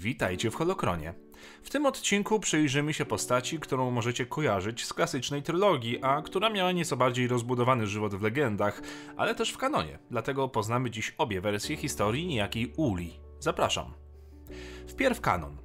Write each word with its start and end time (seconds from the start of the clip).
Witajcie 0.00 0.50
w 0.50 0.54
Holokronie. 0.54 1.14
W 1.62 1.70
tym 1.70 1.86
odcinku 1.86 2.40
przyjrzymy 2.40 2.94
się 2.94 3.04
postaci, 3.04 3.58
którą 3.58 3.90
możecie 3.90 4.26
kojarzyć 4.26 4.84
z 4.84 4.92
klasycznej 4.92 5.42
trylogii, 5.42 6.02
a 6.02 6.22
która 6.22 6.50
miała 6.50 6.72
nieco 6.72 6.96
bardziej 6.96 7.28
rozbudowany 7.28 7.86
żywot 7.86 8.14
w 8.14 8.22
legendach, 8.22 8.82
ale 9.16 9.34
też 9.34 9.50
w 9.50 9.58
kanonie. 9.58 9.98
Dlatego 10.10 10.48
poznamy 10.48 10.90
dziś 10.90 11.14
obie 11.18 11.40
wersje 11.40 11.76
historii 11.76 12.26
niejakiej 12.26 12.72
Uli. 12.76 13.20
Zapraszam. 13.40 13.94
Wpierw 14.88 15.20
kanon. 15.20 15.56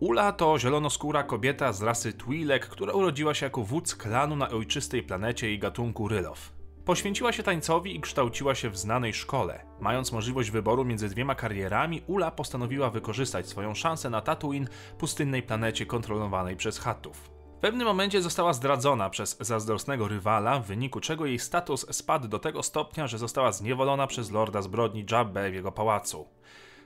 Ula 0.00 0.32
to 0.32 0.58
zielonoskóra 0.58 1.22
kobieta 1.22 1.72
z 1.72 1.82
rasy 1.82 2.12
Twi'lek, 2.12 2.60
która 2.60 2.92
urodziła 2.92 3.34
się 3.34 3.46
jako 3.46 3.62
wódz 3.62 3.94
klanu 3.94 4.36
na 4.36 4.48
ojczystej 4.48 5.02
planecie 5.02 5.52
i 5.52 5.58
gatunku 5.58 6.08
Rylow. 6.08 6.57
Poświęciła 6.88 7.32
się 7.32 7.42
tańcowi 7.42 7.96
i 7.96 8.00
kształciła 8.00 8.54
się 8.54 8.70
w 8.70 8.78
znanej 8.78 9.14
szkole. 9.14 9.64
Mając 9.80 10.12
możliwość 10.12 10.50
wyboru 10.50 10.84
między 10.84 11.08
dwiema 11.08 11.34
karierami, 11.34 12.02
Ula 12.06 12.30
postanowiła 12.30 12.90
wykorzystać 12.90 13.48
swoją 13.48 13.74
szansę 13.74 14.10
na 14.10 14.20
Tatooine, 14.20 14.68
pustynnej 14.98 15.42
planecie 15.42 15.86
kontrolowanej 15.86 16.56
przez 16.56 16.78
Hattów. 16.78 17.30
W 17.56 17.60
pewnym 17.60 17.86
momencie 17.86 18.22
została 18.22 18.52
zdradzona 18.52 19.10
przez 19.10 19.38
zazdrosnego 19.40 20.08
rywala, 20.08 20.60
w 20.60 20.66
wyniku 20.66 21.00
czego 21.00 21.26
jej 21.26 21.38
status 21.38 21.86
spadł 21.90 22.28
do 22.28 22.38
tego 22.38 22.62
stopnia, 22.62 23.06
że 23.06 23.18
została 23.18 23.52
zniewolona 23.52 24.06
przez 24.06 24.30
lorda 24.30 24.62
zbrodni 24.62 25.06
Jabbę 25.10 25.50
w 25.50 25.54
jego 25.54 25.72
pałacu. 25.72 26.28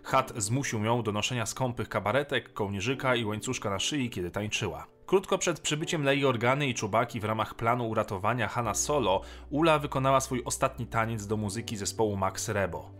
Hat 0.03 0.33
zmusił 0.37 0.85
ją 0.85 1.03
do 1.03 1.13
noszenia 1.13 1.47
skąpych 1.47 1.89
kabaretek, 1.89 2.53
kołnierzyka 2.53 3.15
i 3.15 3.25
łańcuszka 3.25 3.71
na 3.71 3.79
szyi, 3.79 4.11
kiedy 4.11 4.31
tańczyła. 4.31 4.87
Krótko 5.07 5.39
przed 5.39 5.61
przybyciem 5.61 6.05
Lei 6.05 6.25
Organy 6.25 6.67
i 6.67 6.75
Czubaki 6.75 7.21
w 7.21 7.25
ramach 7.25 7.55
planu 7.55 7.89
uratowania 7.89 8.49
Hanna 8.49 8.75
Solo, 8.75 9.21
Ula 9.51 9.79
wykonała 9.79 10.21
swój 10.21 10.43
ostatni 10.45 10.87
taniec 10.87 11.27
do 11.27 11.37
muzyki 11.37 11.77
zespołu 11.77 12.17
Max 12.17 12.49
Rebo. 12.49 12.91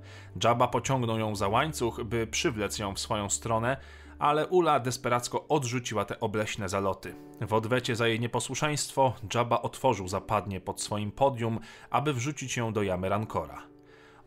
Jabba 0.45 0.69
pociągnął 0.69 1.19
ją 1.19 1.37
za 1.37 1.49
łańcuch, 1.49 2.05
by 2.05 2.27
przywlec 2.27 2.79
ją 2.79 2.95
w 2.95 2.99
swoją 2.99 3.31
stronę, 3.31 3.77
ale 4.19 4.47
Ula 4.47 4.81
desperacko 4.81 5.49
odrzuciła 5.49 6.05
te 6.05 6.21
obleśne 6.21 6.69
zaloty. 6.69 7.15
W 7.41 7.53
odwecie 7.55 7.97
za 7.97 8.09
jej 8.09 8.21
nieposłuszeństwo, 8.21 9.13
Jabba 9.35 9.63
otworzył 9.63 10.09
zapadnie 10.09 10.61
pod 10.61 10.81
swoim 10.81 11.13
podium, 11.13 11.61
aby 11.91 12.13
wrzucić 12.13 12.57
ją 12.57 12.73
do 12.73 12.83
jamy 12.83 13.09
Rancora. 13.09 13.72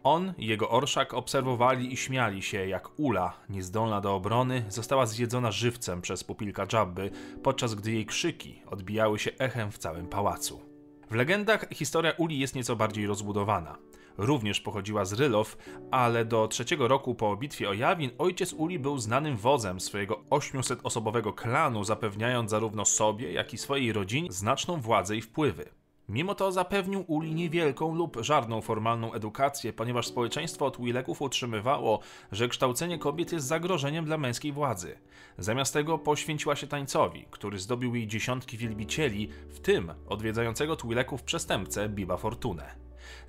On 0.05 0.33
i 0.37 0.47
jego 0.47 0.69
orszak 0.69 1.13
obserwowali 1.13 1.93
i 1.93 1.97
śmiali 1.97 2.41
się, 2.41 2.67
jak 2.67 2.99
Ula, 2.99 3.33
niezdolna 3.49 4.01
do 4.01 4.15
obrony, 4.15 4.65
została 4.69 5.05
zjedzona 5.05 5.51
żywcem 5.51 6.01
przez 6.01 6.23
pupilka 6.23 6.67
Jabby, 6.73 7.11
podczas 7.43 7.75
gdy 7.75 7.91
jej 7.91 8.05
krzyki 8.05 8.61
odbijały 8.67 9.19
się 9.19 9.31
echem 9.39 9.71
w 9.71 9.77
całym 9.77 10.07
pałacu. 10.07 10.61
W 11.09 11.15
legendach 11.15 11.67
historia 11.71 12.11
Uli 12.17 12.39
jest 12.39 12.55
nieco 12.55 12.75
bardziej 12.75 13.07
rozbudowana. 13.07 13.77
Również 14.17 14.61
pochodziła 14.61 15.05
z 15.05 15.13
Rylow, 15.13 15.57
ale 15.91 16.25
do 16.25 16.47
trzeciego 16.47 16.87
roku 16.87 17.15
po 17.15 17.35
bitwie 17.35 17.69
o 17.69 17.73
Jawin 17.73 18.11
ojciec 18.17 18.53
Uli 18.53 18.79
był 18.79 18.97
znanym 18.97 19.37
wodzem 19.37 19.79
swojego 19.79 20.23
800-osobowego 20.29 21.35
klanu, 21.35 21.83
zapewniając 21.83 22.51
zarówno 22.51 22.85
sobie, 22.85 23.31
jak 23.31 23.53
i 23.53 23.57
swojej 23.57 23.93
rodzinie 23.93 24.31
znaczną 24.31 24.81
władzę 24.81 25.17
i 25.17 25.21
wpływy. 25.21 25.84
Mimo 26.09 26.35
to 26.35 26.51
zapewnił 26.51 27.03
Uli 27.07 27.35
niewielką 27.35 27.95
lub 27.95 28.17
żadną 28.21 28.61
formalną 28.61 29.13
edukację, 29.13 29.73
ponieważ 29.73 30.07
społeczeństwo 30.07 30.65
od 30.65 30.81
Wileków 30.81 31.21
utrzymywało, 31.21 31.99
że 32.31 32.47
kształcenie 32.47 32.97
kobiet 32.97 33.31
jest 33.31 33.47
zagrożeniem 33.47 34.05
dla 34.05 34.17
męskiej 34.17 34.51
władzy. 34.51 34.97
Zamiast 35.37 35.73
tego 35.73 35.97
poświęciła 35.97 36.55
się 36.55 36.67
tańcowi, 36.67 37.25
który 37.31 37.59
zdobił 37.59 37.95
jej 37.95 38.07
dziesiątki 38.07 38.57
wielbicieli, 38.57 39.29
w 39.49 39.59
tym 39.59 39.93
odwiedzającego 40.07 40.75
Twileków 40.75 41.23
przestępcę 41.23 41.89
Biba 41.89 42.17
Fortunę. 42.17 42.75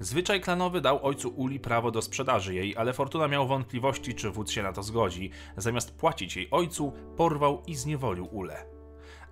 Zwyczaj 0.01 0.41
klanowy 0.41 0.81
dał 0.81 1.07
ojcu 1.07 1.29
Uli 1.29 1.61
prawo 1.61 1.91
do 1.91 2.03
sprzedaży 2.03 2.55
jej, 2.55 2.77
ale 2.77 2.93
Fortuna 2.93 3.29
miał 3.29 3.47
wątpliwości, 3.47 4.15
czy 4.15 4.31
wódz 4.31 4.51
się 4.51 4.63
na 4.63 4.73
to 4.73 4.83
zgodzi. 4.83 5.31
Zamiast 5.57 5.99
płacić 5.99 6.37
jej 6.37 6.51
ojcu, 6.51 6.93
porwał 7.17 7.63
i 7.67 7.75
zniewolił 7.75 8.29
Ulę. 8.33 8.76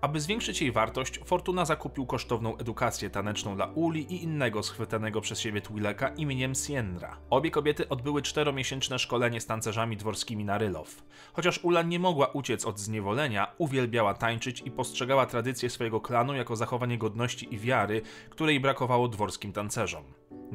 Aby 0.05 0.21
zwiększyć 0.21 0.61
jej 0.61 0.73
wartość, 0.73 1.21
Fortuna 1.25 1.65
zakupił 1.65 2.07
kosztowną 2.07 2.57
edukację 2.57 3.11
taneczną 3.11 3.57
dla 3.57 3.67
Uli 3.67 4.13
i 4.15 4.23
innego 4.23 4.63
schwytanego 4.63 5.21
przez 5.21 5.41
siebie 5.41 5.61
Twileka 5.61 6.09
imieniem 6.09 6.55
Sienra. 6.55 7.17
Obie 7.31 7.51
kobiety 7.51 7.89
odbyły 7.89 8.23
czteromiesięczne 8.23 8.99
szkolenie 8.99 9.41
z 9.41 9.47
tancerzami 9.47 9.97
dworskimi 9.97 10.45
na 10.45 10.59
Rylow. 10.59 11.03
Chociaż 11.33 11.61
Ula 11.63 11.83
nie 11.83 11.99
mogła 11.99 12.27
uciec 12.27 12.65
od 12.65 12.79
zniewolenia, 12.79 13.53
uwielbiała 13.59 14.15
tańczyć 14.15 14.63
i 14.65 14.71
postrzegała 14.71 15.27
tradycję 15.27 15.71
swojego 15.71 16.01
klanu 16.01 16.35
jako 16.35 16.57
zachowanie 16.57 16.99
godności 16.99 17.55
i 17.55 17.59
wiary, 17.59 18.03
której 18.31 18.61
brakowało 18.61 19.09
dworskim 19.09 19.53
tancerzom. 19.53 20.05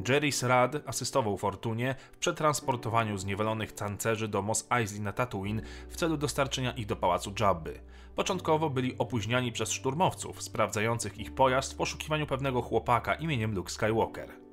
Jerry 0.07 0.31
Srad 0.31 0.75
asystował 0.85 1.37
Fortunie 1.37 1.95
w 2.11 2.17
przetransportowaniu 2.17 3.17
zniewolonych 3.17 3.71
tancerzy 3.71 4.27
do 4.27 4.41
Mos 4.41 4.67
Eisley 4.71 5.01
na 5.01 5.13
Tatooine 5.13 5.61
w 5.89 5.95
celu 5.95 6.17
dostarczenia 6.17 6.71
ich 6.71 6.85
do 6.85 6.95
pałacu 6.95 7.33
Jabby. 7.39 7.79
Początkowo 8.15 8.69
byli 8.69 8.97
opóźniani 8.97 9.51
przez 9.51 9.71
szturmowców 9.71 10.41
sprawdzających 10.41 11.17
ich 11.17 11.35
pojazd 11.35 11.73
w 11.73 11.75
poszukiwaniu 11.75 12.27
pewnego 12.27 12.61
chłopaka 12.61 13.13
imieniem 13.13 13.55
Luke 13.55 13.71
Skywalker. 13.71 14.48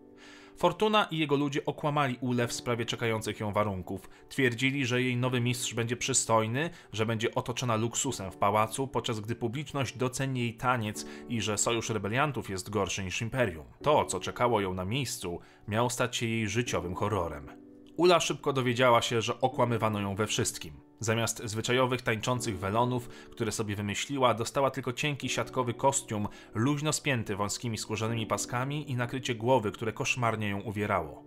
Fortuna 0.57 1.05
i 1.11 1.19
jego 1.19 1.37
ludzie 1.37 1.65
okłamali 1.65 2.19
Ule 2.21 2.49
w 2.49 2.53
sprawie 2.53 2.87
czekających 2.87 3.41
ją 3.41 3.53
warunków. 3.53 4.11
Twierdzili, 4.29 4.87
że 4.87 5.03
jej 5.03 5.17
nowy 5.17 5.41
mistrz 5.41 5.75
będzie 5.75 5.97
przystojny, 5.97 6.71
że 6.93 7.07
będzie 7.07 7.35
otoczona 7.35 7.77
luksusem 7.77 8.33
w 8.33 8.37
pałacu, 8.37 8.89
podczas 8.89 9.21
gdy 9.21 9.35
publiczność 9.35 9.97
doceni 9.97 10.41
jej 10.41 10.55
taniec 10.55 11.07
i 11.29 11.41
że 11.41 11.59
sojusz 11.59 11.91
rebeliantów 11.91 12.51
jest 12.51 12.71
gorszy 12.71 13.05
niż 13.05 13.23
imperium. 13.23 13.67
To, 13.83 14.05
co 14.05 14.21
czekało 14.21 14.61
ją 14.61 14.75
na 14.75 14.85
miejscu, 14.85 15.41
miało 15.69 15.91
stać 15.91 16.17
się 16.17 16.27
jej 16.27 16.49
życiowym 16.49 16.95
horrorem. 16.95 17.49
Ula 17.97 18.21
szybko 18.21 18.53
dowiedziała 18.53 19.03
się, 19.03 19.23
że 19.23 19.41
okłamywano 19.41 20.01
ją 20.01 20.15
we 20.15 20.27
wszystkim. 20.27 20.86
Zamiast 21.01 21.43
zwyczajowych 21.45 22.03
tańczących 22.03 22.59
welonów, 22.59 23.09
które 23.09 23.53
sobie 23.53 23.77
wymyśliła, 23.77 24.35
dostała 24.35 24.71
tylko 24.71 24.93
cienki 24.93 25.29
siatkowy 25.29 25.75
kostium, 25.75 26.29
luźno 26.55 26.93
spięty 26.93 27.37
wąskimi 27.37 27.79
skórzanymi 27.79 28.27
paskami 28.27 28.91
i 28.91 28.97
nakrycie 28.97 29.35
głowy, 29.35 29.73
które 29.73 29.93
koszmarnie 29.93 30.49
ją 30.49 30.61
uwierało. 30.61 31.25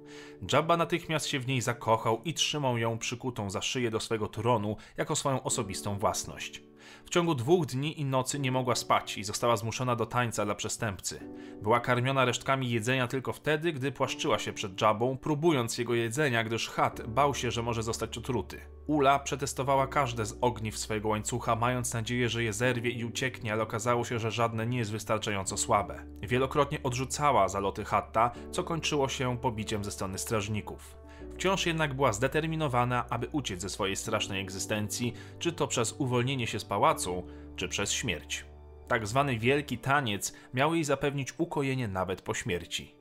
Jabba 0.53 0.78
natychmiast 0.78 1.28
się 1.28 1.40
w 1.40 1.47
niej 1.47 1.62
zakochał 1.62 2.22
i 2.25 2.34
trzymał 2.34 2.78
ją 2.78 2.97
przykutą 2.97 3.50
za 3.50 3.62
szyję 3.62 3.91
do 3.91 4.00
swego 4.00 4.28
tronu 4.28 4.78
jako 4.97 5.16
swoją 5.16 5.44
osobistą 5.44 6.00
własność. 6.00 6.69
W 7.06 7.10
ciągu 7.10 7.36
dwóch 7.36 7.66
dni 7.66 8.02
i 8.02 8.06
nocy 8.06 8.40
nie 8.40 8.52
mogła 8.52 8.76
spać 8.76 9.18
i 9.18 9.24
została 9.24 9.58
zmuszona 9.58 9.96
do 9.96 10.06
tańca 10.06 10.46
dla 10.46 10.56
przestępcy. 10.56 11.20
Była 11.62 11.80
karmiona 11.80 12.26
resztkami 12.26 12.72
jedzenia 12.72 13.08
tylko 13.08 13.34
wtedy, 13.34 13.74
gdy 13.74 13.92
płaszczyła 13.92 14.40
się 14.40 14.54
przed 14.54 14.82
Jabą, 14.82 15.18
próbując 15.18 15.78
jego 15.78 15.94
jedzenia, 15.94 16.44
gdyż 16.44 16.70
Hat 16.70 17.08
bał 17.08 17.36
się, 17.36 17.52
że 17.52 17.64
może 17.64 17.84
zostać 17.84 18.18
otruty. 18.18 18.62
Ula 18.88 19.20
przetestowała 19.20 19.88
każde 19.88 20.26
z 20.26 20.38
ogniw 20.42 20.78
swojego 20.78 21.10
łańcucha, 21.10 21.56
mając 21.56 21.94
nadzieję, 21.94 22.30
że 22.30 22.44
je 22.44 22.54
zerwie 22.54 22.90
i 22.92 23.06
ucieknie, 23.06 23.54
ale 23.54 23.64
okazało 23.64 24.06
się, 24.06 24.20
że 24.20 24.32
żadne 24.32 24.68
nie 24.68 24.78
jest 24.78 24.92
wystarczająco 24.92 25.58
słabe. 25.58 26.06
Wielokrotnie 26.22 26.84
odrzucała 26.84 27.50
zaloty 27.50 27.86
Hatta, 27.86 28.32
co 28.52 28.64
kończyło 28.64 29.10
się 29.10 29.38
pobiciem 29.38 29.84
ze 29.84 29.92
strony 29.92 30.18
strażników. 30.18 30.96
Wciąż 31.40 31.66
jednak 31.66 31.94
była 31.94 32.14
zdeterminowana, 32.14 33.06
aby 33.10 33.28
uciec 33.32 33.62
ze 33.62 33.70
swojej 33.70 33.96
strasznej 33.96 34.42
egzystencji, 34.42 35.14
czy 35.40 35.52
to 35.52 35.68
przez 35.68 35.96
uwolnienie 35.98 36.48
się 36.48 36.60
z 36.60 36.66
pałacu, 36.66 37.28
czy 37.56 37.68
przez 37.68 37.92
śmierć. 37.92 38.46
Tak 38.88 39.08
zwany 39.08 39.40
wielki 39.40 39.78
taniec 39.78 40.34
miał 40.54 40.76
jej 40.76 40.84
zapewnić 40.84 41.34
ukojenie 41.38 41.88
nawet 41.88 42.22
po 42.22 42.34
śmierci. 42.34 42.96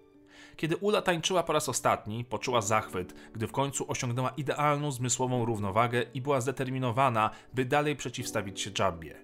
Kiedy 0.57 0.77
Ula 0.77 1.03
tańczyła 1.03 1.43
po 1.43 1.53
raz 1.53 1.69
ostatni, 1.69 2.25
poczuła 2.25 2.61
zachwyt, 2.61 3.15
gdy 3.35 3.47
w 3.47 3.53
końcu 3.53 3.91
osiągnęła 3.91 4.31
idealną 4.31 4.93
zmysłową 4.93 5.45
równowagę 5.45 6.03
i 6.15 6.21
była 6.21 6.41
zdeterminowana, 6.41 7.31
by 7.55 7.65
dalej 7.65 7.97
przeciwstawić 7.97 8.61
się 8.61 8.71
Jabbie. 8.79 9.15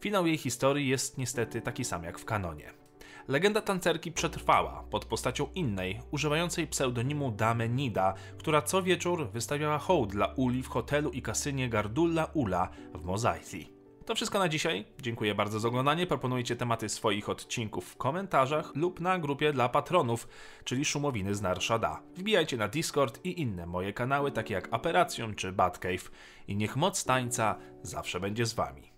Finał 0.00 0.26
jej 0.26 0.38
historii 0.38 0.88
jest 0.88 1.18
niestety 1.18 1.60
taki 1.60 1.84
sam 1.84 2.04
jak 2.04 2.18
w 2.18 2.24
kanonie. 2.24 2.85
Legenda 3.28 3.60
tancerki 3.60 4.12
przetrwała 4.12 4.84
pod 4.90 5.04
postacią 5.04 5.46
innej, 5.54 6.00
używającej 6.10 6.66
pseudonimu 6.66 7.30
Dame 7.30 7.68
Nida, 7.68 8.14
która 8.38 8.62
co 8.62 8.82
wieczór 8.82 9.30
wystawiała 9.30 9.78
hołd 9.78 10.10
dla 10.10 10.26
Uli 10.26 10.62
w 10.62 10.68
hotelu 10.68 11.10
i 11.10 11.22
kasynie 11.22 11.68
Gardulla 11.68 12.24
Ula 12.34 12.68
w 12.94 13.04
Mozaithi. 13.04 13.76
To 14.06 14.14
wszystko 14.14 14.38
na 14.38 14.48
dzisiaj. 14.48 14.84
Dziękuję 15.02 15.34
bardzo 15.34 15.60
za 15.60 15.68
oglądanie. 15.68 16.06
Proponujcie 16.06 16.56
tematy 16.56 16.88
swoich 16.88 17.28
odcinków 17.28 17.88
w 17.88 17.96
komentarzach 17.96 18.76
lub 18.76 19.00
na 19.00 19.18
grupie 19.18 19.52
dla 19.52 19.68
patronów, 19.68 20.28
czyli 20.64 20.84
Szumowiny 20.84 21.34
z 21.34 21.42
Narszada. 21.42 22.02
Wbijajcie 22.16 22.56
na 22.56 22.68
Discord 22.68 23.24
i 23.24 23.40
inne 23.40 23.66
moje 23.66 23.92
kanały, 23.92 24.32
takie 24.32 24.54
jak 24.54 24.68
Aperacjon 24.70 25.34
czy 25.34 25.52
Batcave. 25.52 26.10
I 26.48 26.56
niech 26.56 26.76
moc 26.76 27.04
tańca 27.04 27.58
zawsze 27.82 28.20
będzie 28.20 28.46
z 28.46 28.54
wami. 28.54 28.95